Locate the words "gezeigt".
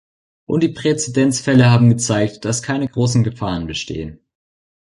1.89-2.43